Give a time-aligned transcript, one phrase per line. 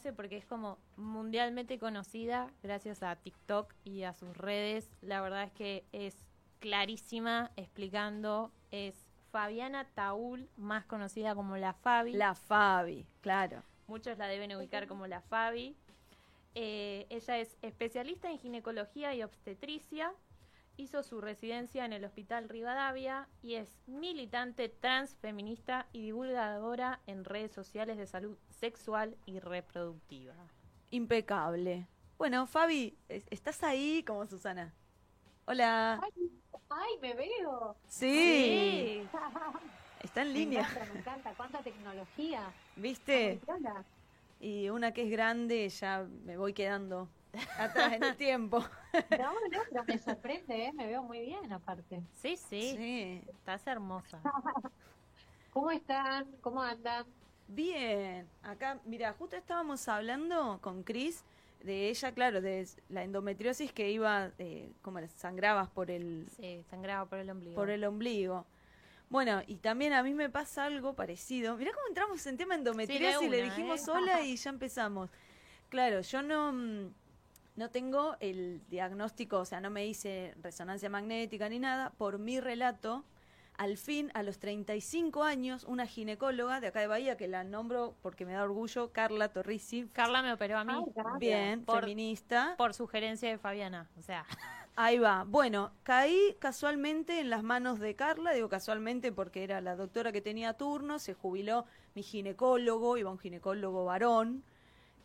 [0.00, 4.88] conoce porque es como mundialmente conocida gracias a TikTok y a sus redes.
[5.02, 6.16] La verdad es que es
[6.58, 8.94] clarísima explicando, es
[9.30, 12.12] Fabiana Taúl, más conocida como la Fabi.
[12.12, 13.62] La Fabi, claro.
[13.88, 15.76] Muchos la deben ubicar como la Fabi.
[16.54, 20.12] Eh, ella es especialista en ginecología y obstetricia.
[20.80, 27.52] Hizo su residencia en el Hospital Rivadavia y es militante transfeminista y divulgadora en redes
[27.52, 30.32] sociales de salud sexual y reproductiva.
[30.88, 31.86] Impecable.
[32.16, 34.72] Bueno, Fabi, ¿estás ahí como Susana?
[35.44, 36.00] Hola.
[36.70, 37.76] Ay, me veo.
[37.86, 39.06] Sí.
[40.02, 40.62] Está en línea.
[40.62, 41.34] Me encanta, me encanta.
[41.34, 42.54] Cuánta tecnología.
[42.76, 43.38] ¿Viste?
[44.40, 47.06] Y una que es grande, ya me voy quedando
[47.58, 48.58] atrás en el tiempo.
[49.10, 50.72] No, no, pero me sorprende, ¿eh?
[50.72, 52.02] me veo muy bien aparte.
[52.14, 52.74] Sí, sí.
[52.76, 53.22] Sí.
[53.28, 54.20] Estás hermosa.
[55.52, 56.26] ¿Cómo están?
[56.40, 57.06] ¿Cómo andan?
[57.48, 58.28] Bien.
[58.42, 61.24] Acá, mira, justo estábamos hablando con Cris
[61.62, 66.26] de ella, claro, de la endometriosis que iba, eh, como sangrabas por el...
[66.36, 67.54] Sí, sangraba por el ombligo.
[67.56, 68.46] Por el ombligo.
[69.10, 71.56] Bueno, y también a mí me pasa algo parecido.
[71.56, 73.90] Mirá cómo entramos en tema endometriosis, y le dijimos ¿eh?
[73.90, 75.10] hola y ya empezamos.
[75.68, 76.94] Claro, yo no, mm,
[77.60, 81.90] no tengo el diagnóstico, o sea, no me hice resonancia magnética ni nada.
[81.90, 83.04] Por mi relato,
[83.58, 87.94] al fin, a los 35 años, una ginecóloga de acá de Bahía, que la nombro
[88.00, 89.86] porque me da orgullo, Carla Torrisi.
[89.92, 90.72] Carla me operó a mí.
[91.18, 92.54] Bien, feminista.
[92.56, 94.24] Por sugerencia de Fabiana, o sea.
[94.76, 95.24] Ahí va.
[95.28, 100.22] Bueno, caí casualmente en las manos de Carla, digo casualmente porque era la doctora que
[100.22, 104.44] tenía turno, se jubiló mi ginecólogo, iba un ginecólogo varón,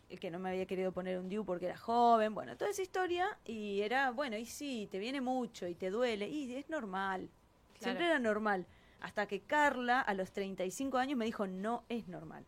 [0.07, 3.37] que no me había querido poner un DIU porque era joven, bueno, toda esa historia,
[3.45, 7.29] y era, bueno, y sí, te viene mucho y te duele, y es normal,
[7.79, 8.65] Siempre era normal.
[9.01, 12.45] Hasta que Carla, a los 35 años, me dijo, no es normal.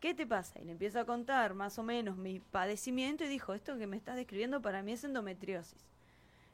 [0.00, 0.58] ¿Qué te pasa?
[0.60, 3.96] Y le empiezo a contar más o menos mi padecimiento y dijo, esto que me
[3.96, 5.84] estás describiendo para mí es endometriosis.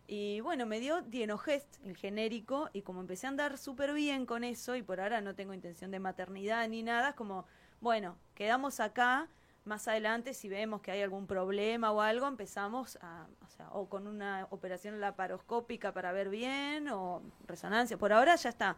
[0.09, 4.43] Y bueno, me dio Dienogest, el genérico, y como empecé a andar súper bien con
[4.43, 7.45] eso, y por ahora no tengo intención de maternidad ni nada, es como,
[7.81, 9.29] bueno, quedamos acá,
[9.67, 13.89] más adelante si vemos que hay algún problema o algo, empezamos a, o, sea, o
[13.89, 17.97] con una operación laparoscópica para ver bien o resonancia.
[17.97, 18.77] Por ahora ya está,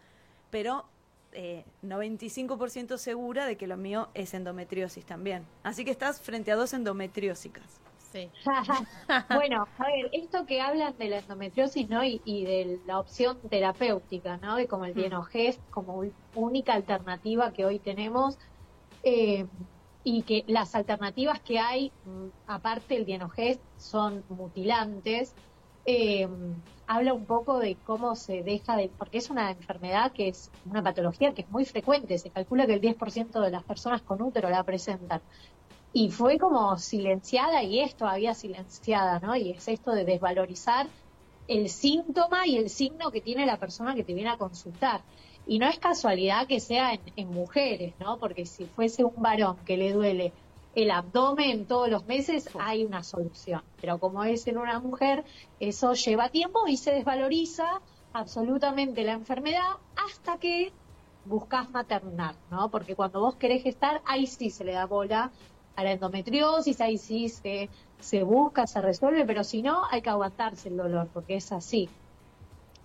[0.51, 0.87] pero
[1.33, 5.45] eh, 95% segura de que lo mío es endometriosis también.
[5.63, 7.81] Así que estás frente a dos endometriósicas.
[8.11, 8.31] Sí.
[9.35, 12.03] bueno, a ver, esto que hablan de la endometriosis, ¿no?
[12.03, 14.57] Y, de la opción terapéutica, ¿no?
[14.57, 15.71] De como el dienogest mm.
[15.71, 16.05] como
[16.35, 18.39] única alternativa que hoy tenemos.
[19.03, 19.47] Eh,
[20.11, 25.35] y que las alternativas que hay, mm, aparte del dienogest, son mutilantes.
[25.85, 26.27] Eh,
[26.87, 30.83] habla un poco de cómo se deja de, porque es una enfermedad que es una
[30.83, 34.49] patología que es muy frecuente, se calcula que el 10% de las personas con útero
[34.49, 35.21] la presentan.
[35.93, 39.37] Y fue como silenciada y es todavía silenciada, ¿no?
[39.37, 40.87] Y es esto de desvalorizar
[41.49, 45.03] el síntoma y el signo que tiene la persona que te viene a consultar.
[45.49, 48.19] Y no es casualidad que sea en, mujeres, ¿no?
[48.19, 50.35] Porque si fuese un varón que le duele
[50.75, 53.63] el abdomen todos los meses, hay una solución.
[53.81, 55.25] Pero como es en una mujer,
[55.59, 57.81] eso lleva tiempo y se desvaloriza
[58.13, 60.71] absolutamente la enfermedad hasta que
[61.25, 62.71] buscas maternar, ¿no?
[62.71, 65.31] Porque cuando vos querés gestar, ahí sí se le da bola
[65.77, 67.71] a la endometriosis, ahí sí se,
[68.01, 71.89] se busca, se resuelve, pero si no, hay que aguantarse el dolor, porque es así.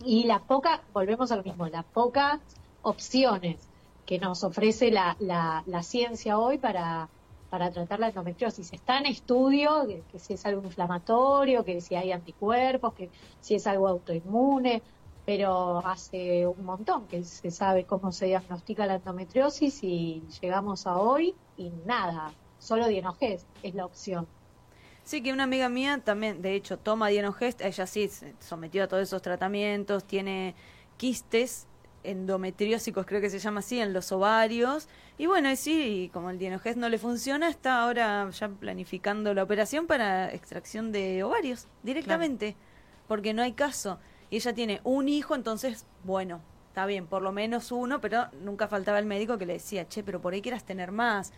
[0.06, 2.40] Y la poca, volvemos a lo mismo, las pocas
[2.82, 3.58] opciones
[4.06, 7.08] que nos ofrece la, la, ciencia hoy para,
[7.50, 8.74] para tratar la endometriosis.
[8.74, 13.10] Está en estudio que, si es algo inflamatorio, que si hay anticuerpos, que
[13.40, 14.82] si es algo autoinmune,
[15.26, 20.98] pero hace un montón que se sabe cómo se diagnostica la endometriosis y llegamos a
[20.98, 24.28] hoy y nada, solo dienogés es la opción.
[25.04, 28.88] Sí, que una amiga mía también, de hecho, toma Dienogest, ella sí se sometió a
[28.88, 30.56] todos esos tratamientos, tiene
[30.96, 31.68] quistes
[32.04, 34.88] endometriósicos, creo que se llama así, en los ovarios.
[35.18, 39.44] Y bueno, y sí, como el Dienogest no le funciona, está ahora ya planificando la
[39.44, 42.56] operación para extracción de ovarios directamente,
[43.08, 44.00] porque no hay caso.
[44.30, 48.68] Y ella tiene un hijo, entonces, bueno, está bien, por lo menos uno, pero nunca
[48.68, 51.34] faltaba el médico que le decía, che, pero por ahí quieras tener más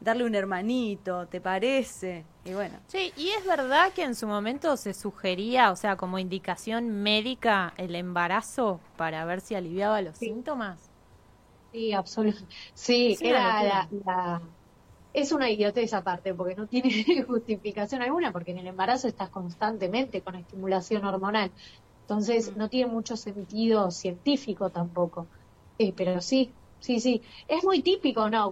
[0.00, 2.24] darle un hermanito, ¿te parece?
[2.44, 2.78] Y bueno.
[2.86, 7.74] Sí, y es verdad que en su momento se sugería, o sea, como indicación médica,
[7.76, 10.90] el embarazo para ver si aliviaba los síntomas.
[11.72, 12.54] Sí, absolutamente.
[12.74, 14.42] Sí, era la,
[15.12, 16.90] Es una idiotez aparte, porque no tiene
[17.26, 21.52] justificación alguna, porque en el embarazo estás constantemente con estimulación hormonal.
[22.02, 22.58] Entonces, mm.
[22.58, 25.26] no tiene mucho sentido científico tampoco.
[25.78, 27.22] Eh, pero sí, sí, sí.
[27.46, 28.50] Es muy típico, ¿no?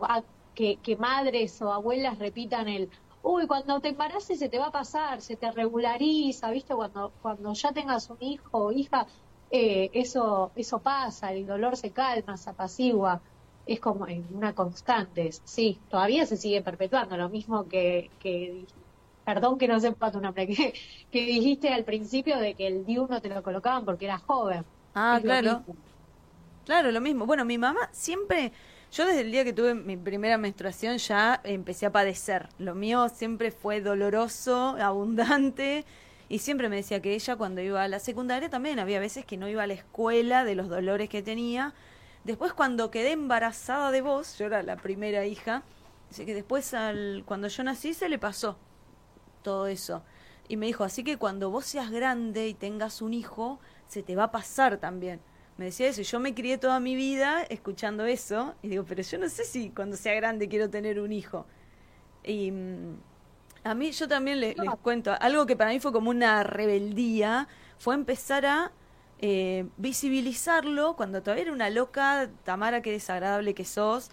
[0.82, 2.90] Que, madres o abuelas repitan el
[3.22, 6.74] uy, cuando te embaraces se te va a pasar, se te regulariza, ¿viste?
[6.74, 9.06] Cuando, cuando ya tengas un hijo o hija,
[9.50, 13.20] eh, eso, eso pasa, el dolor se calma, se apacigua,
[13.66, 18.64] es como una constante, sí, todavía se sigue perpetuando, lo mismo que, que
[19.24, 20.74] perdón que no sepa tu nombre, que,
[21.10, 24.64] que dijiste al principio de que el DIU no te lo colocaban porque eras joven.
[24.94, 25.64] Ah, claro.
[26.64, 27.24] Claro, lo mismo.
[27.24, 28.52] Bueno, mi mamá siempre,
[28.90, 32.48] yo desde el día que tuve mi primera menstruación ya empecé a padecer.
[32.58, 35.84] Lo mío siempre fue doloroso, abundante.
[36.30, 39.36] Y siempre me decía que ella cuando iba a la secundaria también había veces que
[39.36, 41.74] no iba a la escuela de los dolores que tenía.
[42.24, 45.62] Después cuando quedé embarazada de vos, yo era la primera hija,
[46.10, 48.58] dice que después al, cuando yo nací se le pasó
[49.42, 50.02] todo eso.
[50.48, 54.16] Y me dijo, así que cuando vos seas grande y tengas un hijo, se te
[54.16, 55.20] va a pasar también
[55.58, 56.02] me decía eso.
[56.02, 58.54] Yo me crié toda mi vida escuchando eso.
[58.62, 61.46] Y digo, pero yo no sé si cuando sea grande quiero tener un hijo.
[62.24, 62.96] Y mm,
[63.64, 67.96] a mí, yo también les, cuento, algo que para mí fue como una rebeldía, fue
[67.96, 68.72] empezar a
[69.18, 74.10] eh, visibilizarlo cuando todavía era una loca, Tamara, qué desagradable que sos.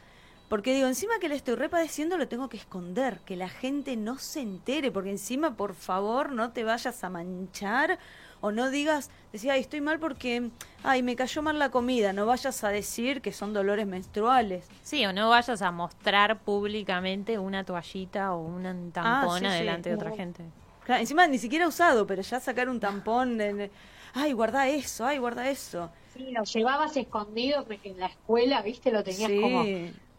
[0.49, 4.17] Porque digo, encima que le estoy repadeciendo, lo tengo que esconder, que la gente no
[4.17, 7.99] se entere, porque encima, por favor, no te vayas a manchar
[8.45, 10.51] o no digas, decía, ay, estoy mal porque,
[10.83, 14.67] ay, me cayó mal la comida, no vayas a decir que son dolores menstruales.
[14.83, 19.95] Sí, o no vayas a mostrar públicamente una toallita o un tampón ah, delante de
[19.95, 20.43] otra gente.
[20.83, 23.71] Claro, encima ni siquiera usado, pero ya sacar un tampón, en,
[24.13, 25.89] ay, guarda eso, ay, guarda eso.
[26.13, 29.63] Sí, lo llevabas escondido en la escuela, viste, lo tenías como,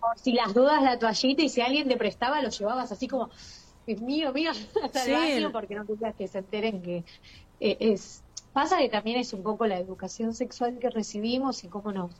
[0.00, 3.30] por si las dudas la toallita y si alguien te prestaba, lo llevabas así como,
[3.86, 4.50] es mío, mío,
[4.82, 7.04] hasta el baño, porque no querías que se enteren que,
[7.60, 8.22] eh, es
[8.52, 12.10] pasa que también es un poco la educación sexual que recibimos y cómo nos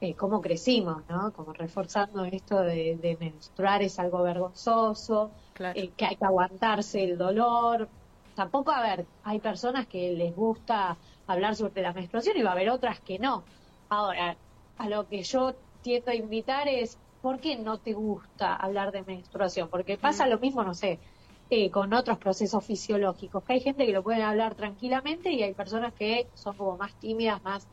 [0.00, 1.32] eh, cómo crecimos, ¿no?
[1.32, 5.32] Como reforzando esto de, menstruar es algo vergonzoso,
[5.74, 7.88] eh, que hay que aguantarse el dolor.
[8.36, 10.96] Tampoco, a ver, hay personas que les gusta
[11.26, 13.42] hablar sobre la menstruación y va a haber otras que no.
[13.88, 14.36] Ahora,
[14.78, 19.02] a lo que yo tiendo a invitar es, ¿por qué no te gusta hablar de
[19.02, 19.68] menstruación?
[19.68, 20.30] Porque pasa mm.
[20.30, 21.00] lo mismo, no sé,
[21.50, 25.54] eh, con otros procesos fisiológicos, que hay gente que lo puede hablar tranquilamente y hay
[25.54, 27.66] personas que son como más tímidas, más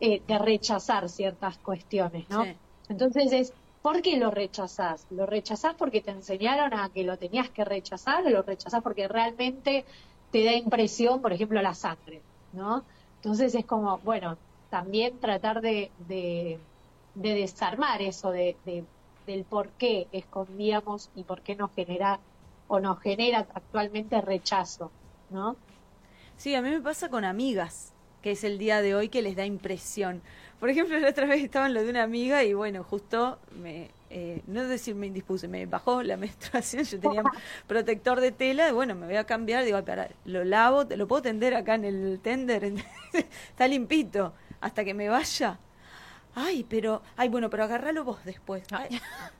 [0.00, 2.44] eh, de rechazar ciertas cuestiones, ¿no?
[2.88, 3.52] Entonces es,
[3.82, 5.06] ¿por qué lo rechazás?
[5.10, 9.08] ¿Lo rechazás porque te enseñaron a que lo tenías que rechazar o lo rechazás porque
[9.08, 9.84] realmente
[10.30, 12.20] te da impresión, por ejemplo, la sangre,
[12.52, 12.84] ¿no?
[13.16, 14.36] Entonces es como, bueno,
[14.70, 16.60] también tratar de, de,
[17.14, 18.56] desarmar eso de,
[19.26, 22.20] del por qué escondíamos y por qué nos genera
[22.68, 24.90] o nos genera actualmente rechazo,
[25.30, 25.56] ¿no?
[26.36, 27.92] Sí, a mí me pasa con amigas,
[28.22, 30.20] que es el día de hoy que les da impresión.
[30.60, 33.90] Por ejemplo, la otra vez estaba en lo de una amiga y bueno, justo me,
[34.10, 37.22] eh, no decir me indispuse, me bajó la menstruación, yo tenía
[37.66, 41.06] protector de tela, y bueno, me voy a cambiar, digo, para, lo lavo, te lo
[41.06, 42.64] puedo tender acá en el tender,
[43.12, 45.58] está limpito, hasta que me vaya
[46.36, 48.62] ay, pero, ay, bueno, pero agarralo vos después.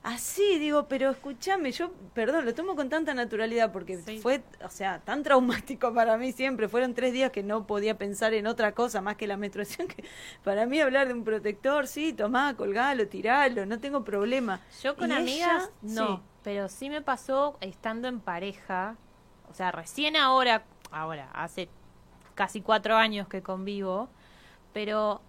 [0.03, 4.99] así, digo, pero escúchame, yo, perdón, lo tomo con tanta naturalidad porque fue, o sea,
[4.99, 6.67] tan traumático para mí siempre.
[6.67, 9.87] Fueron tres días que no podía pensar en otra cosa más que la menstruación.
[9.87, 10.03] Que
[10.43, 14.59] para mí hablar de un protector, sí, tomá, colgalo, tiralo, no tengo problema.
[14.81, 18.97] Yo con amigas, no, pero sí me pasó estando en pareja,
[19.51, 21.69] o sea, recién ahora, ahora, hace
[22.33, 24.09] casi cuatro años que convivo,
[24.73, 25.21] pero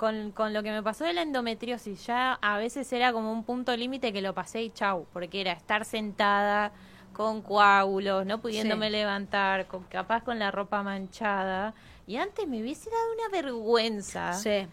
[0.00, 3.44] con, con, lo que me pasó de la endometriosis, ya a veces era como un
[3.44, 6.72] punto límite que lo pasé y chau, porque era estar sentada
[7.12, 11.74] con coágulos, no pudiéndome levantar, con, capaz con la ropa manchada.
[12.06, 14.32] Y antes me hubiese dado una vergüenza.
[14.32, 14.66] Sí.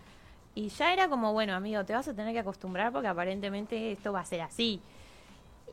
[0.56, 4.14] Y ya era como, bueno, amigo, te vas a tener que acostumbrar porque aparentemente esto
[4.14, 4.80] va a ser así.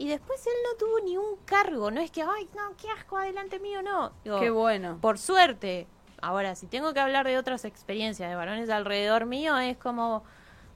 [0.01, 3.19] Y después él no tuvo ni un cargo, no es que, ay, no, qué asco,
[3.19, 4.11] adelante mío, no.
[4.25, 4.99] qué bueno.
[5.01, 5.87] Por suerte,
[6.25, 10.25] Ahora, si tengo que hablar de otras experiencias de varones alrededor mío, es como,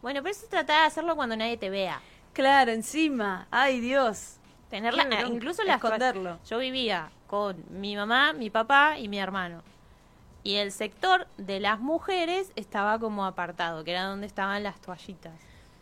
[0.03, 2.03] bueno, pero eso trata de hacerlo cuando nadie te vea.
[2.35, 3.47] Claro, encima.
[3.51, 4.37] Ay, Dios.
[4.69, 6.39] Tenerla, incluso la esconderlo.
[6.47, 9.63] Yo vivía con mi mamá, mi papá y mi hermano.
[10.43, 15.33] Y el sector de las mujeres estaba como apartado, que era donde estaban las toallitas.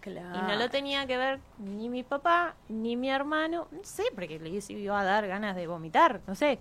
[0.00, 0.38] Claro.
[0.38, 3.66] Y no lo tenía que ver ni mi papá ni mi hermano.
[3.72, 6.60] No sé, porque le iba a dar ganas de vomitar, no sé.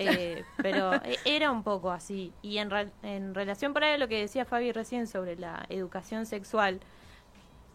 [0.00, 2.32] Eh, pero e, era un poco así.
[2.42, 2.70] Y en,
[3.02, 6.80] en relación para lo que decía Fabi recién sobre la educación sexual,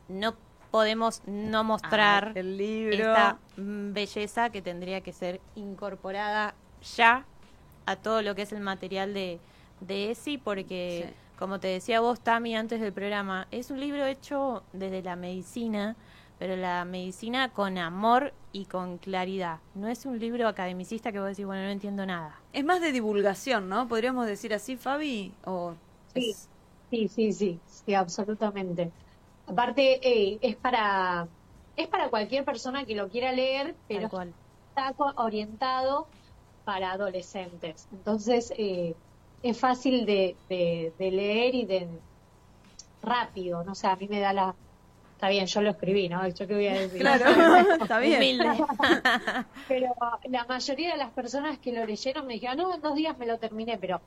[0.08, 0.36] no
[0.72, 2.96] podemos no mostrar ah, el libro.
[2.96, 6.54] esta belleza que tendría que ser incorporada
[6.98, 7.26] ya
[7.86, 9.40] a todo lo que es el material de,
[9.80, 14.64] de ESI, porque, como te decía vos, Tami, antes del programa, es un libro hecho
[14.74, 15.96] desde la medicina,
[16.38, 19.62] pero la medicina con amor y con claridad.
[19.74, 22.44] No es un libro academicista que vos decís, bueno, no entiendo nada.
[22.54, 23.88] Es más de divulgación, ¿no?
[23.88, 25.38] ¿Podríamos decir así, Fabi?
[25.46, 25.76] ¿O
[26.14, 26.50] Sí, es-
[26.90, 28.94] sí, sí, sí, sí, absolutamente.
[29.46, 31.30] Aparte, eh, es para
[31.76, 34.36] es para cualquier persona que lo quiera leer, pero cual.
[34.70, 36.14] está orientado
[36.64, 37.88] para adolescentes.
[37.92, 38.98] Entonces, eh,
[39.42, 42.04] es fácil de, de- de leer y de
[43.02, 44.58] rápido, no sé, a mí me da la...
[45.26, 46.28] Está bien, yo lo escribí, ¿no?
[46.28, 47.02] ¿Yo qué voy a decir?
[47.02, 47.26] Claro,
[47.80, 48.36] está bien.
[48.38, 48.50] Humilde.
[49.68, 53.18] Pero la mayoría de las personas que lo leyeron me dijeron, no, en dos días
[53.18, 54.04] me lo terminé, pero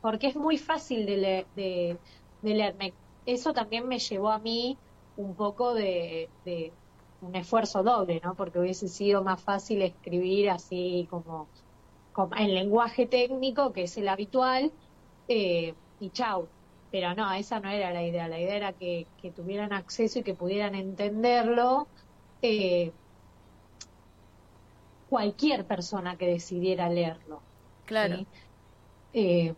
[0.00, 2.02] porque es muy fácil de, le- de,
[2.42, 2.76] de leer.
[2.76, 4.82] Me- eso también me llevó a mí
[5.16, 6.78] un poco de, de
[7.20, 8.36] un esfuerzo doble, ¿no?
[8.36, 11.52] Porque hubiese sido más fácil escribir así como,
[12.12, 14.74] como en lenguaje técnico, que es el habitual,
[15.28, 16.52] eh, y chau.
[16.90, 18.28] Pero no, esa no era la idea.
[18.28, 21.92] La idea era que, que tuvieran acceso y que pudieran entenderlo.
[22.42, 22.94] eh,
[25.06, 27.46] cualquier persona que decidiera leerlo.
[27.84, 28.16] Claro.
[28.16, 28.30] ¿sí?
[29.12, 29.56] Eh,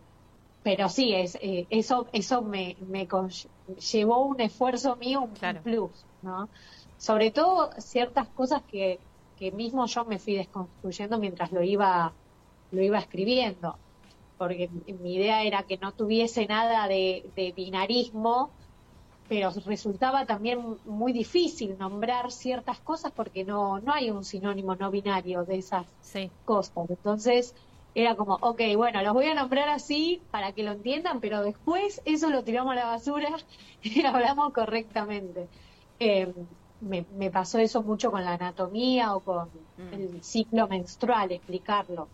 [0.63, 3.07] pero sí, es, eh, eso, eso me, me
[3.77, 5.61] llevó un esfuerzo mío, un Claro.
[5.63, 6.51] plus, ¿no?
[6.97, 12.19] Sobre todo ciertas cosas que, que mismo yo me fui desconstruyendo mientras lo iba,
[12.71, 13.82] lo iba escribiendo.
[14.43, 18.55] Porque mi idea era que no tuviese nada de, de binarismo,
[19.27, 24.91] pero resultaba también muy difícil nombrar ciertas cosas porque no, no hay un sinónimo no
[24.91, 26.37] binario de esas Sí.
[26.43, 26.73] cosas.
[26.89, 27.55] Entonces
[27.93, 32.01] era como, ok, bueno, los voy a nombrar así para que lo entiendan, pero después
[32.05, 33.29] eso lo tiramos a la basura
[33.81, 35.49] y hablamos correctamente.
[35.99, 36.33] Eh,
[36.79, 39.83] me, me pasó eso mucho con la anatomía o con Mm.
[39.89, 42.13] el ciclo menstrual, explicarlo.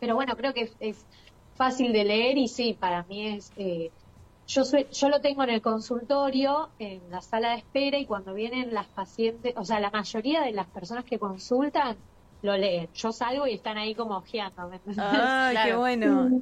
[0.00, 1.08] Pero bueno, creo que es, es
[1.54, 3.52] fácil de leer y sí, para mí es...
[3.56, 3.94] eh,
[4.46, 8.34] yo, soy- yo lo tengo en el consultorio, en la sala de espera, y cuando
[8.34, 12.04] vienen las pacientes, o sea, la mayoría de las personas que consultan
[12.42, 12.90] lo leen.
[12.94, 14.68] Yo salgo y están ahí como ojeando.
[14.70, 14.80] ¿me?
[14.96, 16.32] Ah, qué bueno.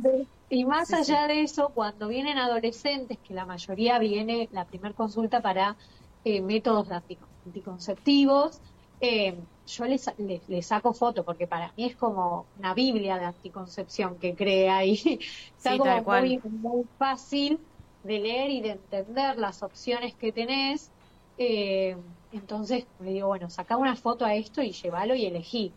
[0.49, 4.95] Y más Sí, allá de eso, cuando vienen adolescentes, que la mayoría viene la primer
[4.95, 5.77] consulta para
[6.25, 8.61] eh, métodos anti- anticonceptivos,
[9.01, 13.27] eh, yo les, les, les saco foto porque para mí es como una biblia de
[13.27, 14.95] anticoncepción que crea ahí.
[15.57, 16.23] Está Sí, como tal cual.
[16.23, 17.69] muy, muy fácil
[18.03, 20.93] de leer y de entender las opciones que tenés.
[21.37, 21.97] Eh,
[22.31, 25.75] entonces le digo, bueno, saca una foto a esto y llévalo y elegí.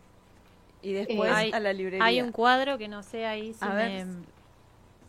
[0.81, 2.05] Y después Eh, hay- a la librería.
[2.05, 4.05] Hay un cuadro que no sé ahí si A ver.
[4.05, 4.25] me-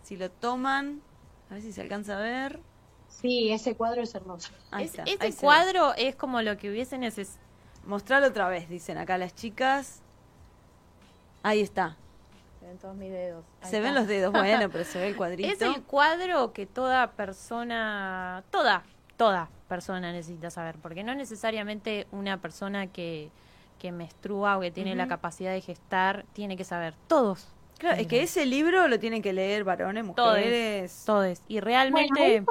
[0.02, 1.00] Si lo toman,
[1.48, 2.60] a ver si se alcanza a ver.
[3.06, 4.52] Sí, ese cuadro es hermoso.
[4.70, 7.41] Ahí Es- está, este ahí cuadro es como lo que hubiese necesitado.
[7.84, 10.00] Mostralo otra vez, dicen acá las chicas.
[11.42, 11.96] Ahí está.
[12.60, 13.44] Se ven todos mis dedos.
[13.60, 15.52] Ahí Se ven los dedos, bueno, pero se ve el cuadrito.
[15.52, 18.84] Es el cuadro que toda persona, toda,
[19.16, 23.30] toda persona necesita saber, porque no necesariamente una persona que,
[23.78, 26.94] que menstrua o que tiene la capacidad de gestar tiene que saber.
[27.08, 27.48] Todos.
[27.78, 30.44] Claro, es que ese libro lo tienen que leer varones, Todes.
[30.44, 31.02] mujeres.
[31.04, 31.40] Todos.
[31.48, 32.44] Y realmente,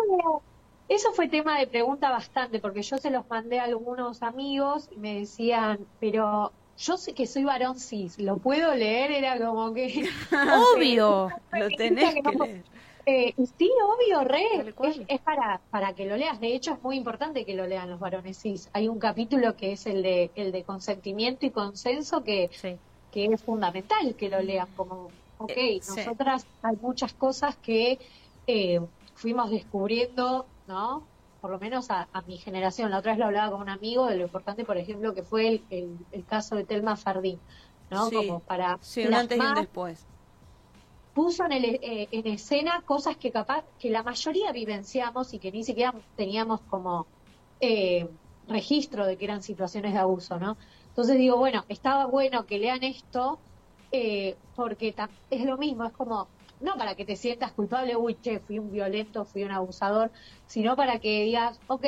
[0.96, 4.98] eso fue tema de pregunta bastante, porque yo se los mandé a algunos amigos y
[5.00, 9.12] me decían, pero yo sé que soy varón cis, ¿lo puedo leer?
[9.12, 10.06] Era como que...
[10.76, 11.30] obvio.
[11.54, 12.64] Lo tenés que que no- leer.
[13.08, 14.46] Eh, sí, obvio, re.
[14.84, 16.40] Es, es para, para que lo leas.
[16.40, 18.70] De hecho, es muy importante que lo lean los varones cis.
[18.74, 22.78] Hay un capítulo que es el de, el de consentimiento y consenso que Sí.
[23.12, 25.96] que es fundamental que lo lean como, ok, Eh, sí.
[25.98, 27.98] nosotras hay muchas cosas que
[28.46, 28.80] eh,
[29.16, 31.12] fuimos descubriendo, ¿no?
[31.40, 32.92] Por lo menos a, a mi generación.
[32.92, 35.48] La otra vez lo hablaba con un amigo de lo importante, por ejemplo, que fue
[35.48, 37.44] el, el, el caso de Telma Fardín,
[37.90, 38.12] ¿no?
[38.12, 38.14] Sí.
[38.14, 40.10] Como para Sí, un antes y un después.
[41.14, 45.52] puso en, el- eh, en escena cosas que capaz que la mayoría vivenciamos y que
[45.52, 47.12] ni siquiera teníamos como
[47.60, 48.10] eh,
[48.44, 50.58] registro de que eran situaciones de abuso, ¿no?
[50.88, 53.46] Entonces digo, bueno, estaba bueno que lean esto
[53.92, 54.96] eh, porque
[55.30, 58.72] es lo mismo, es como, no para que te sientas culpable, uy, che, fui un
[58.72, 60.12] violento, fui un abusador,
[60.46, 61.86] sino para que digas, ok,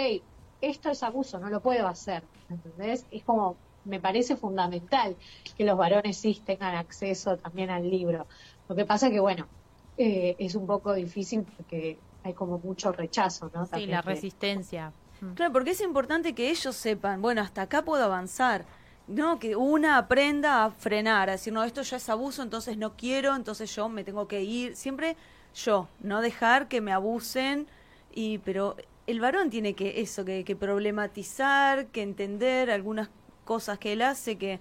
[0.62, 3.06] esto es abuso, no lo puedo hacer, ¿entendés?
[3.12, 5.18] Es como, me parece fundamental
[5.56, 8.28] que los varones cis tengan acceso también al libro.
[8.68, 9.50] Lo que pasa que, bueno,
[9.98, 13.66] eh, es un poco difícil porque hay como mucho rechazo, ¿no?
[13.66, 14.94] Sí, También la de- resistencia.
[15.20, 15.34] Mm.
[15.34, 18.66] Claro, porque es importante que ellos sepan, bueno, hasta acá puedo avanzar.
[19.08, 22.96] No, que una aprenda a frenar, a decir, no, esto ya es abuso, entonces no
[22.96, 24.76] quiero, entonces yo me tengo que ir.
[24.76, 25.18] Siempre
[25.54, 27.68] yo, no dejar que me abusen.
[28.14, 33.10] y Pero el varón tiene que eso, que, que problematizar, que entender algunas
[33.44, 34.60] cosas que él hace, que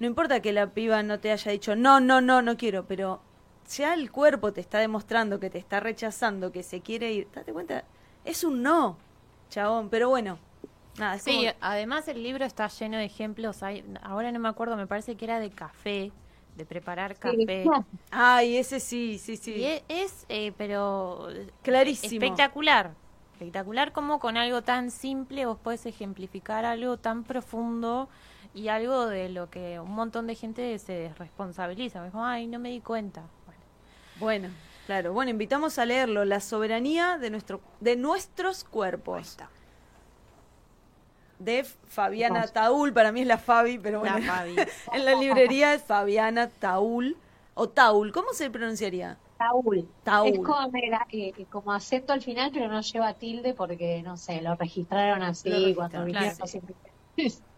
[0.00, 3.20] no importa que la piba no te haya dicho, no, no, no, no quiero, pero
[3.68, 7.52] ya el cuerpo te está demostrando que te está rechazando, que se quiere ir, date
[7.52, 7.84] cuenta,
[8.24, 8.96] es un no,
[9.50, 10.38] chabón, pero bueno,
[10.98, 13.62] Nada, Sí, como- además el libro está lleno de ejemplos.
[13.62, 16.12] Hay, ahora no me acuerdo, me parece que era de café,
[16.56, 17.62] de preparar Sí, café.
[17.64, 17.84] claro.
[18.10, 19.52] Ay, ese sí, sí, sí.
[19.54, 21.28] Y e- es, eh, pero
[21.62, 22.24] Clarísimo.
[22.24, 22.92] espectacular.
[23.32, 28.08] Espectacular como con algo tan simple vos podés ejemplificar algo tan profundo
[28.54, 32.08] y algo de lo que un montón de gente se responsabiliza.
[32.10, 33.22] Como, Ay, no me di cuenta.
[33.46, 33.60] Bueno,
[34.20, 34.48] Bueno,
[34.86, 35.12] claro.
[35.12, 39.36] Bueno, invitamos a leerlo, La soberanía de nuestro de nuestros cuerpos.
[41.38, 42.46] De Fabiana.
[42.46, 44.18] Taúl, para mí es la Fabi, pero bueno.
[44.18, 44.56] La Fabi.
[44.92, 47.16] en la librería es Fabiana Taúl
[47.54, 49.18] o Taúl, ¿cómo se pronunciaría?
[49.38, 49.88] Taúl.
[50.02, 50.28] Taúl.
[50.28, 54.40] Es como, era, eh, como acento al final, pero no lleva tilde porque, no sé,
[54.42, 56.62] lo registraron así Lo registraron, cuando vinieron claro.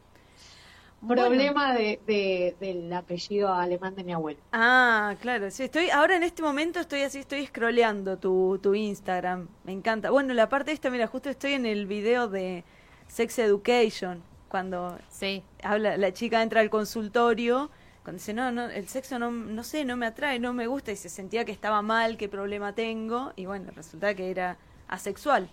[1.07, 4.41] Problema de, de- del apellido alemán de mi abuelo.
[4.53, 9.49] Ah, claro, sí, estoy, ahora en este momento estoy así, estoy scrolleando tu, tu Instagram,
[9.65, 10.11] me encanta.
[10.11, 12.65] Bueno, la parte esta, mira, justo estoy en el video de
[13.07, 17.71] Sex Education, cuando Sí, habla, la chica entra al consultorio,
[18.03, 20.93] cuando dice, no, no, el sexo no, no sé, no me atrae, no me gusta,
[20.93, 24.59] y se sentía que estaba mal, qué problema tengo, y bueno, resulta que era
[24.89, 25.51] asexual.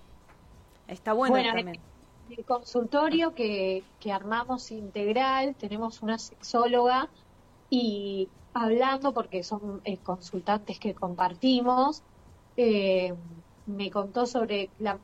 [0.88, 1.84] Está bueno, Bueno, también.
[2.28, 7.12] el consultorio que, que armamos integral, tenemos una sexóloga
[7.70, 12.04] y hablando, porque son eh, consultantes que compartimos,
[12.56, 13.14] eh,
[13.66, 15.02] me contó sobre la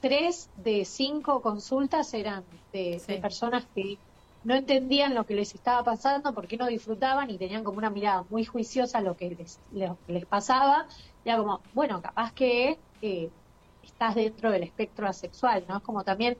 [0.00, 3.12] tres de cinco consultas eran de, Sí.
[3.14, 4.02] de personas que
[4.42, 8.24] no entendían lo que les estaba pasando, porque no disfrutaban y tenían como una mirada
[8.30, 10.86] muy juiciosa a lo que les, lo que les pasaba.
[11.24, 13.34] Era como, bueno, capaz que eh,
[13.82, 15.78] estás dentro del espectro asexual, ¿no?
[15.78, 16.38] Es como también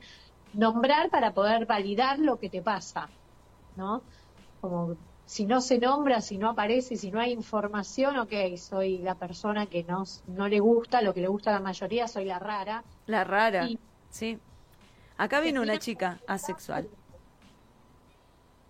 [0.52, 3.14] nombrar para poder validar lo que te pasa,
[3.74, 4.06] ¿no?
[4.60, 4.98] Como
[5.30, 9.66] si no se nombra, si no aparece, si no hay información, ok, soy la persona
[9.66, 12.82] que no, no le gusta, lo que le gusta a la mayoría, soy la rara.
[13.06, 13.78] La rara, Y-
[14.10, 14.40] sí.
[15.18, 16.90] Acá vino una chica asexual.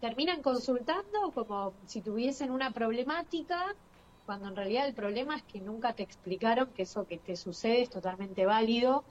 [0.02, 3.75] Terminan consultando como si tuviesen una problemática,
[4.26, 7.81] cuando en realidad el problema es que nunca te explicaron que eso que te sucede
[7.81, 9.05] es totalmente válido,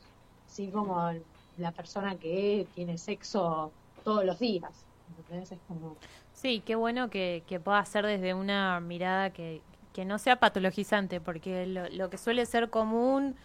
[0.45, 1.11] así como
[1.57, 4.85] la persona que tiene sexo todos los días.
[5.17, 5.51] ¿Entendés?
[5.51, 5.97] Es como...
[6.33, 9.61] sí, qué bueno que, que pueda ser desde una mirada que,
[9.93, 13.35] que no sea patologizante, porque lo, lo que suele ser común,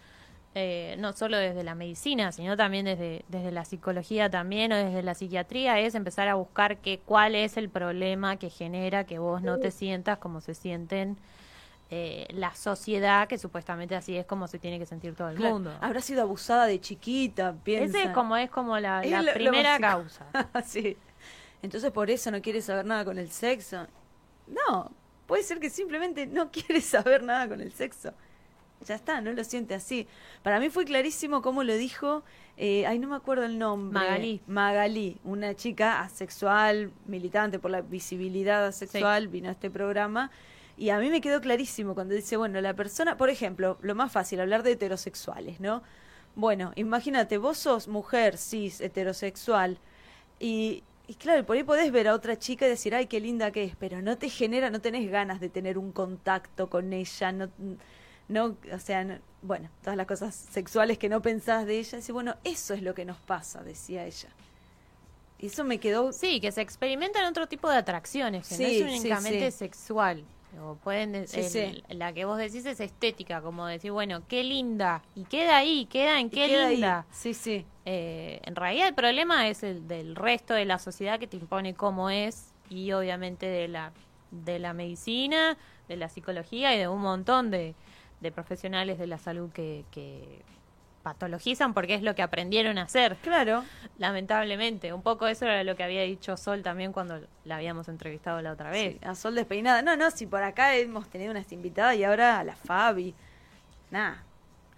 [0.55, 5.03] eh, no solo desde la medicina, sino también desde, desde la psicología también o desde
[5.03, 9.41] la psiquiatría, es empezar a buscar que, cuál es el problema que genera que vos
[9.41, 11.17] no te sientas como se sienten
[11.91, 15.55] eh, la sociedad, que supuestamente así es como se tiene que sentir todo el Claro,
[15.55, 15.71] mundo.
[15.81, 17.99] Habrá sido abusada de chiquita, piensa.
[18.01, 20.25] Ese como es como la, Es la lo- lo primera causa.
[20.65, 20.97] sí.
[21.61, 23.87] Entonces por eso no quiere saber nada con el sexo.
[24.47, 24.91] No,
[25.25, 28.13] puede ser que simplemente no quiere saber nada con el sexo.
[28.85, 30.07] Ya está, no lo siente así.
[30.43, 32.23] Para mí fue clarísimo cómo lo dijo,
[32.57, 33.99] eh, ay, no me acuerdo el nombre.
[33.99, 34.41] Magalí.
[34.47, 40.29] Magalí, una chica asexual, militante por la visibilidad asexual, vino a este programa.
[40.77, 44.11] Y a mí me quedó clarísimo cuando dice, bueno, la persona, por ejemplo, lo más
[44.11, 45.81] fácil, hablar de heterosexuales, ¿no?
[46.35, 49.79] Bueno, imagínate, vos sos mujer, cis, heterosexual,
[50.37, 53.51] y, y claro, por ahí podés ver a otra chica y decir, ay, qué linda
[53.51, 57.31] que es, pero no te genera, no tenés ganas de tener un contacto con ella,
[57.31, 57.49] no,
[58.27, 62.11] no o sea, no- bueno, todas las cosas sexuales que no pensás de ella, dice,
[62.11, 64.29] bueno, eso es lo que nos pasa, decía ella.
[65.37, 68.87] Y eso me quedó, Sí, que se experimentan otro tipo de atracciones, que Sí, no
[68.87, 69.57] es únicamente sí.
[69.57, 70.23] sexual.
[70.63, 71.83] O pueden Sí, sí.
[71.89, 75.01] La que vos decís es estética, como decir, bueno, qué linda.
[75.13, 76.75] Y queda ahí, queda en qué queda ahí.
[76.75, 77.05] linda.
[77.11, 77.65] Sí, sí.
[77.85, 81.75] Eh, en realidad el problema es el del resto de la sociedad que te impone
[81.75, 83.91] cómo es y obviamente de la,
[84.31, 87.75] de la medicina, de la psicología y de un montón de,
[88.21, 90.41] de profesionales de la salud que, que
[91.03, 93.15] patologizan porque es lo que aprendieron a hacer.
[93.21, 93.63] Claro,
[93.99, 98.41] Lamentablemente, un poco eso era lo que había dicho Sol también cuando la habíamos entrevistado
[98.41, 98.93] la otra vez.
[98.93, 99.83] Sí, a Sol despeinada.
[99.83, 103.13] No, no, si por acá hemos tenido unas invitadas y ahora a la Fabi.
[103.91, 104.23] Nada.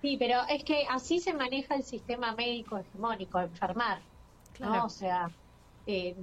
[0.01, 4.07] Sí, pero es que así se maneja el sistema médico hegemónico, enfermar,
[4.57, 4.85] ¿no?
[4.85, 5.35] O sea,
[5.85, 6.15] eh,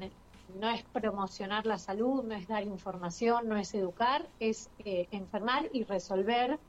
[0.47, 5.69] no es promocionar la salud, no es dar información, no es educar, es eh, enfermar
[5.73, 6.61] y resolver,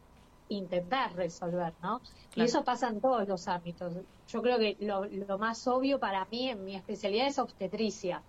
[0.48, 2.02] intentar resolver, ¿no?
[2.34, 3.96] Y eso pasa en todos los ámbitos.
[4.28, 8.26] Yo creo que lo, lo más obvio para mí en mi especialidad es obstetricia,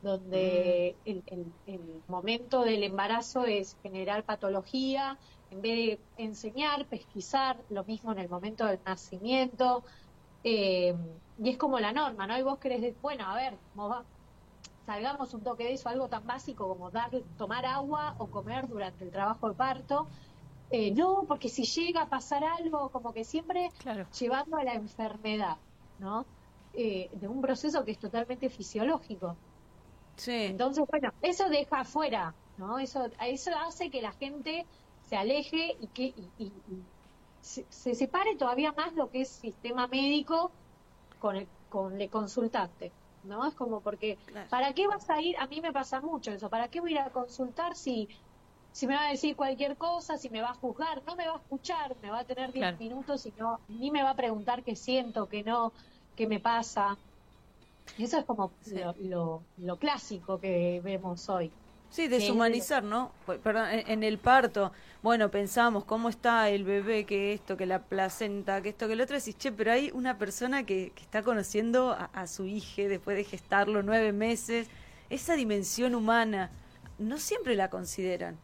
[0.00, 5.18] donde el, el- el momento del embarazo es generar patología,
[5.56, 9.84] en vez de enseñar, pesquisar, lo mismo en el momento del nacimiento,
[10.42, 10.94] eh,
[11.36, 12.38] y es como la norma, ¿no?
[12.38, 14.08] Y vos querés, de- bueno, a ver, va-
[14.86, 19.04] salgamos un toque de eso, algo tan básico como dar, tomar agua o comer durante
[19.04, 20.08] el trabajo de parto.
[20.70, 24.08] Eh, no, porque si llega a pasar algo, como que siempre Claro.
[24.18, 25.58] llevando a la enfermedad,
[25.98, 26.28] ¿no?
[26.72, 29.40] eh, de un proceso que es totalmente fisiológico.
[30.16, 30.32] Sí.
[30.32, 32.78] Entonces, bueno, eso deja afuera, ¿no?
[32.78, 34.66] Eso, eso hace que la gente
[35.06, 36.92] se aleje y que y- y- y
[37.40, 40.56] se, se separe todavía más lo que es sistema médico
[41.18, 43.46] con el, con el consultante, ¿no?
[43.46, 44.48] Es como porque, Claro.
[44.50, 45.36] ¿para qué vas a ir?
[45.38, 48.08] A mí me pasa mucho eso, ¿para qué voy a ir a consultar si,
[48.72, 51.04] si me va a decir cualquier cosa, si me va a juzgar?
[51.06, 52.78] No me va a escuchar, me va a tener 10 Claro.
[52.78, 55.72] minutos y no, ni me va a preguntar qué siento, qué no,
[56.14, 56.98] qué me pasa.
[57.96, 58.74] Eso es como Sí.
[58.76, 61.56] lo, lo, lo clásico que vemos hoy.
[61.90, 63.12] Sí, deshumanizar, ¿no?
[63.42, 64.72] Perdón, en, el parto,
[65.02, 69.04] bueno, pensamos cómo está el bebé, que esto, que la placenta, que esto, que lo
[69.04, 72.82] otro, decís, che, pero hay una persona que, que está conociendo a, a su hija
[72.82, 74.68] después de gestarlo nueve meses,
[75.08, 76.50] esa dimensión humana,
[76.98, 78.36] no siempre la consideran.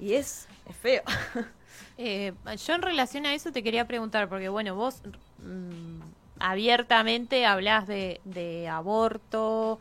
[0.00, 1.02] Y es, es feo.
[1.96, 2.32] Eh,
[2.64, 5.02] yo en relación a eso te quería preguntar, porque bueno, vos
[5.38, 6.00] mm,
[6.38, 9.80] abiertamente hablas de, de aborto,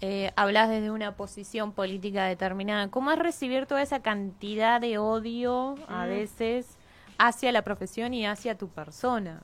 [0.00, 2.88] eh, hablas desde una posición política determinada.
[2.88, 6.08] ¿Cómo es recibir toda esa cantidad de odio a Mm.
[6.08, 6.66] veces
[7.18, 9.42] hacia la profesión y hacia tu persona?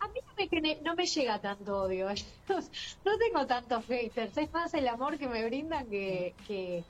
[0.00, 2.08] A mí no me, no me llega tanto odio.
[3.04, 4.36] No tengo tantos haters.
[4.38, 6.34] Es más el amor que me brindan que.
[6.46, 6.84] que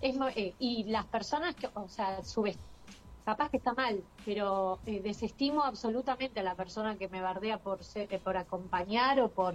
[0.00, 2.58] es, eh, y las personas que, o sea, subes,
[3.24, 7.82] capaz que está mal, pero eh, desestimo absolutamente a la persona que me bardea por,
[7.82, 9.54] ser- eh, por acompañar o por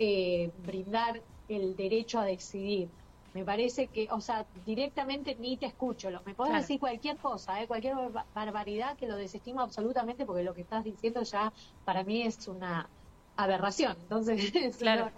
[0.00, 2.96] eh, brindar el derecho a decidir.
[3.32, 6.10] Me parece que, o sea, directamente ni te escucho.
[6.10, 6.62] Lo, me podés Claro.
[6.64, 7.68] decir cualquier cosa, ¿eh?
[7.68, 11.52] cualquier barba- barbaridad que lo desestimo absolutamente porque lo que estás diciendo ya
[11.84, 12.92] para mí es una
[13.36, 13.98] aberración.
[14.00, 15.12] Entonces, Claro.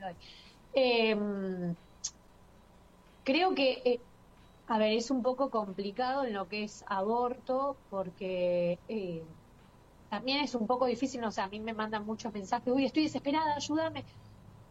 [0.00, 0.18] doy.
[0.72, 1.16] Eh,
[3.22, 4.06] creo que, eh,
[4.66, 9.26] a ver, es un poco complicado en lo que es aborto porque eh,
[10.08, 13.04] también es un poco difícil, no sé, a mí me mandan muchos mensajes, uy, estoy
[13.04, 14.06] desesperada, ayúdame.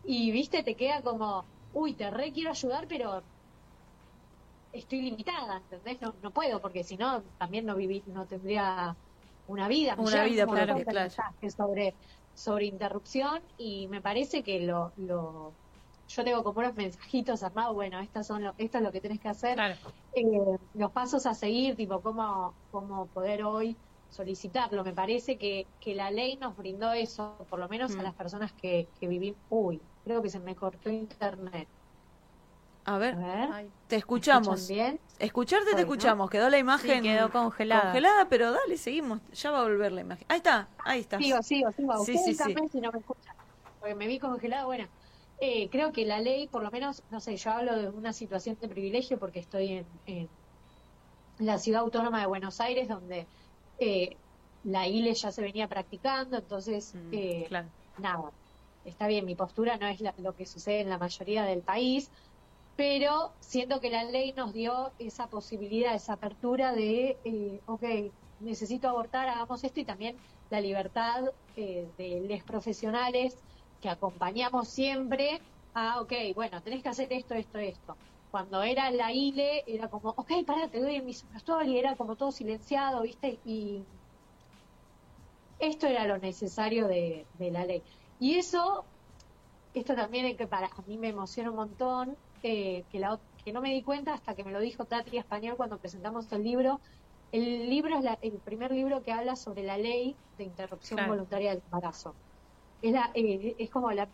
[0.03, 3.27] Y, viste, te queda como, uy, te re quiero ayudar, pero
[4.71, 6.01] estoy limitada, ¿entendés?
[6.01, 8.97] No, no puedo, porque si no, también no viví, no tendría
[9.45, 9.95] una vida.
[9.97, 11.09] Una vida de claro.
[11.09, 11.97] mensajes sobre,
[12.33, 15.57] sobre interrupción y me parece que lo, lo
[16.07, 19.19] yo tengo como unos mensajitos armados, bueno, estas son lo, esto es lo que tenés
[19.19, 19.75] que hacer, Claro.
[20.11, 20.23] eh,
[20.73, 24.83] los pasos a seguir, tipo cómo, cómo poder hoy solicitarlo.
[24.83, 27.99] Me parece que, que la ley nos brindó eso, por lo menos Mm.
[27.99, 29.41] a las personas que, que vivimos.
[29.49, 31.69] Uy, creo que se me cortó internet.
[32.83, 33.95] A A ver, ver, Ay, te
[34.31, 34.67] ¿me escuchamos.
[34.67, 35.01] bien?
[35.17, 37.91] Escucharte te escuchamos, quedó la imagen quedó congelada.
[37.91, 40.25] congelada, pero dale, seguimos, ya va a volver la imagen.
[40.29, 41.17] Ahí está, ahí está.
[41.17, 41.97] Sigo, sigo, sigo.
[41.97, 42.61] Sí, sí, sí.
[42.69, 43.35] si no me escuchan,
[43.79, 44.65] porque me vi congelada.
[44.65, 44.87] Bueno,
[45.37, 48.57] eh, creo que la ley, por lo menos, no sé, yo hablo de una situación
[48.59, 50.31] de privilegio porque estoy en, en
[51.37, 53.29] la ciudad autónoma de Buenos Aires, donde
[53.77, 54.21] eh,
[54.63, 57.73] la ILE ya se venía practicando, entonces, Mm, eh, Claro.
[57.97, 58.31] nada,
[58.83, 62.11] está bien, mi postura no es la- lo que sucede en la mayoría del país,
[62.75, 67.83] pero siento que la ley nos dio esa posibilidad, esa apertura de, eh, ok,
[68.37, 70.17] necesito abortar, hagamos esto, y también
[70.49, 73.43] la libertad eh, de los profesionales
[73.79, 75.41] que acompañamos siempre
[75.73, 77.97] a, ok, bueno, tenés que hacer esto, esto, esto.
[78.29, 82.15] Cuando era la ILE, era como, ok, pará, te doy mi superstore, y era como
[82.17, 83.41] todo silenciado, ¿viste?
[83.45, 83.87] Y
[85.57, 87.83] esto era lo necesario de, de la ley.
[88.17, 88.93] Y eso,
[89.73, 93.53] esto también es que para a mí me emociona un montón, eh, que, la, que
[93.53, 96.81] no me di cuenta hasta que me lo dijo Tati Español cuando presentamos el libro.
[97.31, 101.05] El libro es la- el primer libro que habla sobre la ley de interrupción Claro.
[101.05, 102.19] voluntaria del embarazo.
[102.81, 104.13] Es, la, eh, es como la,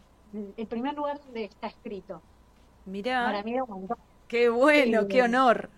[0.58, 2.26] el primer lugar donde está escrito.
[2.86, 3.98] Mirá, Para mí montón.
[4.28, 5.08] qué bueno, Sí.
[5.10, 5.70] qué honor.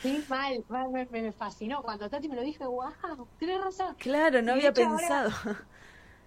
[0.00, 1.82] Sí, mal, mal, me, me fascinó.
[1.82, 3.94] Cuando Tati me lo dijo, wow, tienes razón.
[3.98, 5.30] Claro, no Y había hecho ahora- pensado.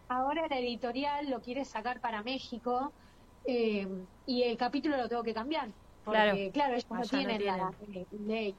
[0.07, 2.91] Ahora la editorial lo quiere sacar para México
[3.45, 3.87] eh,
[4.25, 5.69] y el capítulo lo tengo que cambiar.
[6.03, 6.51] Porque, Claro.
[6.53, 7.71] claro, ellos no Allá no tienen la
[8.25, 8.55] ley.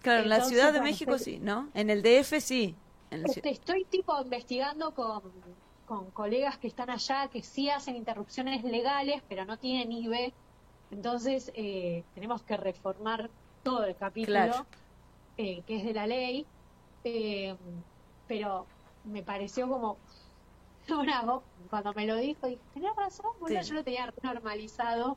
[0.00, 1.68] Claro, en la Ciudad de bueno, México estoy- sí, ¿no?
[1.74, 2.74] En el DF sí.
[3.10, 5.22] En Este, estoy tipo investigando con,
[5.86, 10.32] con colegas que están allá que sí hacen interrupciones legales, pero no tienen IBE.
[10.90, 14.68] Entonces eh, tenemos que reformar todo el capítulo Claro.
[15.36, 16.52] eh, que es de la ley.
[17.04, 17.56] Eh,
[18.26, 18.72] pero
[19.02, 20.04] me pareció como
[20.90, 21.24] una
[21.70, 23.54] cuando me lo dijo, dije, tenés razón, Sí.
[23.62, 25.16] yo lo tenía normalizado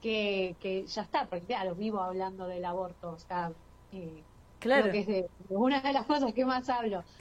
[0.00, 3.54] que, que ya está, porque claro, vivo hablando del aborto, o sea,
[3.90, 7.04] eh, Claro, creo que es de una de las cosas que más hablo.